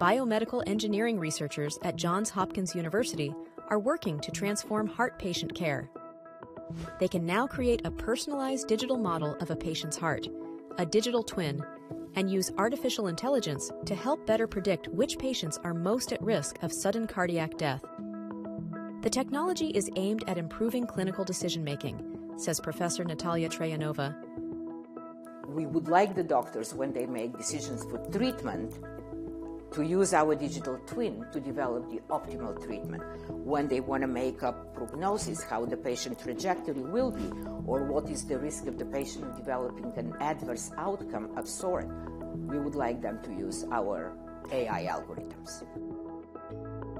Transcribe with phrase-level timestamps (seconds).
[0.00, 3.34] Biomedical engineering researchers at Johns Hopkins University
[3.68, 5.90] are working to transform heart patient care.
[7.00, 10.28] They can now create a personalized digital model of a patient's heart,
[10.78, 11.64] a digital twin,
[12.14, 16.72] and use artificial intelligence to help better predict which patients are most at risk of
[16.72, 17.84] sudden cardiac death.
[19.02, 22.02] The technology is aimed at improving clinical decision making,
[22.36, 24.14] says Professor Natalia Trayanova.
[25.48, 28.78] We would like the doctors, when they make decisions for treatment,
[29.76, 33.02] to use our digital twin to develop the optimal treatment.
[33.28, 37.30] When they want to make a prognosis, how the patient trajectory will be,
[37.66, 41.86] or what is the risk of the patient developing an adverse outcome of sort,
[42.48, 44.16] we would like them to use our
[44.50, 45.62] AI algorithms.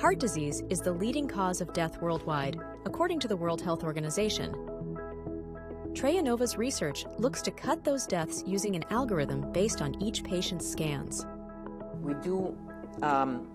[0.00, 4.54] Heart disease is the leading cause of death worldwide, according to the World Health Organization.
[5.92, 11.26] Trayanova's research looks to cut those deaths using an algorithm based on each patient's scans
[12.02, 12.56] we do
[13.02, 13.48] um,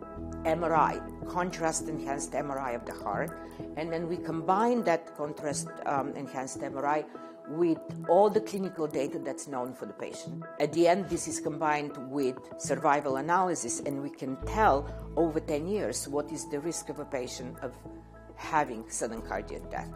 [0.44, 3.38] MRI, contrast enhanced MRI of the heart,
[3.76, 7.06] and then we combine that contrast um, enhanced MRI
[7.50, 10.44] with all the clinical data that's known for the patient.
[10.60, 15.68] At the end, this is combined with survival analysis, and we can tell over 10
[15.68, 17.74] years what is the risk of a patient of
[18.36, 19.92] having sudden cardiac death.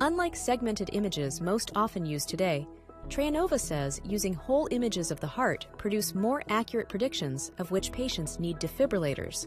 [0.00, 2.66] Unlike segmented images most often used today,
[3.08, 8.38] Trayanova says using whole images of the heart produce more accurate predictions of which patients
[8.38, 9.46] need defibrillators.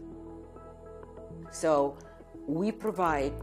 [1.50, 1.96] So
[2.46, 3.34] we provide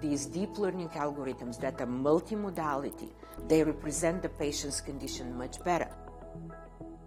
[0.00, 3.10] these deep learning algorithms that are multimodality.
[3.48, 5.88] They represent the patient's condition much better.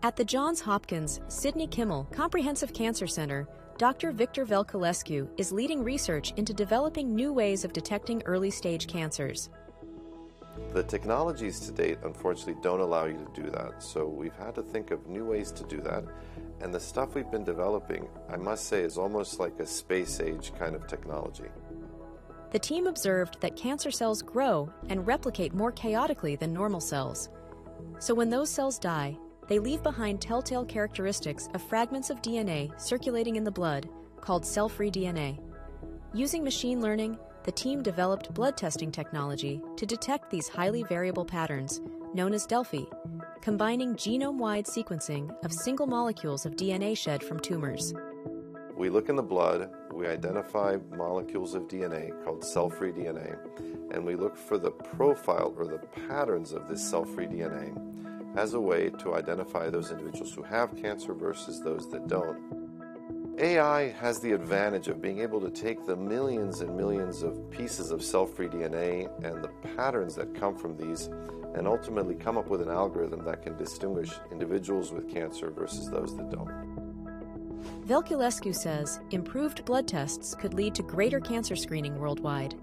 [0.02, 4.11] At the Johns Hopkins Sidney Kimmel Comprehensive Cancer Center, Dr.
[4.11, 9.49] Victor Velculescu is leading research into developing new ways of detecting early stage cancers.
[10.73, 13.81] The technologies to date, unfortunately, don't allow you to do that.
[13.81, 16.03] So we've had to think of new ways to do that.
[16.61, 20.52] And the stuff we've been developing, I must say, is almost like a space age
[20.59, 21.49] kind of technology.
[22.52, 27.30] The team observed that cancer cells grow and replicate more chaotically than normal cells.
[27.99, 29.17] So when those cells die,
[29.48, 33.89] they leave behind telltale characteristics of fragments of DNA circulating in the blood
[34.21, 35.39] called cell free DNA.
[36.14, 37.17] Using machine learning,
[37.49, 41.82] the team developed blood testing technology to detect these highly variable patterns,
[42.14, 42.86] known as DELFI,
[43.42, 47.92] combining genome wide sequencing of single molecules of DNA shed from tumors.
[48.77, 53.36] We look in the blood, we identify molecules of DNA called cell free DNA,
[53.95, 57.76] and we look for the profile or the patterns of this cell free DNA
[58.37, 62.58] as a way to identify those individuals who have cancer versus those that don't.
[63.39, 67.89] AI has the advantage of being able to take the millions and millions of pieces
[67.89, 71.10] of cell free DNA and the patterns that come from these
[71.55, 76.17] and ultimately come up with an algorithm that can distinguish individuals with cancer versus those
[76.17, 76.49] that don't.
[77.88, 82.55] Velculescu says improved blood tests could lead to greater cancer screening worldwide.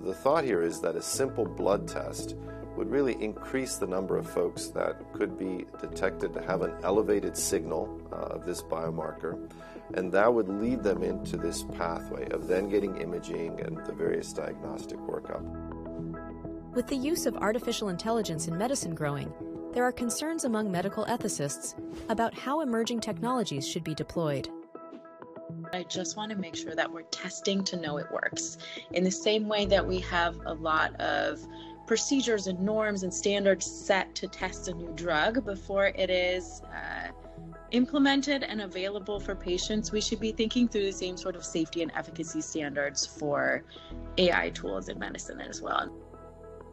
[0.00, 2.34] The thought here is that a simple blood test
[2.76, 7.36] would really increase the number of folks that could be detected to have an elevated
[7.36, 9.50] signal uh, of this biomarker,
[9.94, 14.32] and that would lead them into this pathway of then getting imaging and the various
[14.32, 15.42] diagnostic workup.
[16.74, 19.32] With the use of artificial intelligence in medicine growing,
[19.72, 21.74] there are concerns among medical ethicists
[22.08, 24.48] about how emerging technologies should be deployed.
[25.72, 28.58] I just want to make sure that we're testing to know it works.
[28.92, 31.40] In the same way that we have a lot of
[31.90, 37.08] procedures and norms and standards set to test a new drug before it is uh,
[37.72, 41.82] implemented and available for patients, we should be thinking through the same sort of safety
[41.82, 43.64] and efficacy standards for
[44.18, 45.92] AI tools in medicine as well.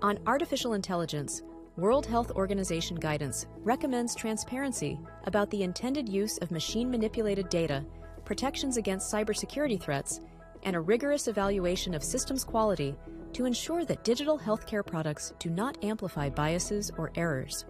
[0.03, 1.41] On artificial intelligence,
[1.77, 7.83] World Health Organization guidance recommends transparency about the intended use of machine manipulated data,
[8.23, 10.21] protections against cybersecurity threats,
[10.61, 12.95] and a rigorous evaluation of systems quality
[13.37, 17.65] to ensure that digital healthcare products do not amplify biases or errors.